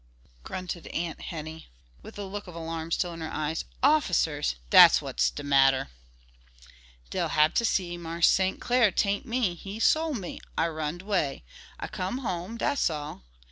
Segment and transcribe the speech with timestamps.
[0.41, 1.67] grunted Aunt Henny,
[2.01, 4.55] with the look of alarm still in her eyes, "officers!
[4.71, 5.89] dat's what's de matter."
[7.11, 8.59] "Dey'll hab ter see Marse St.
[8.59, 9.53] Clar, tain't me.
[9.53, 10.39] He sol' me.
[10.57, 11.43] I runned 'way.
[11.79, 13.21] I come home, dat's all.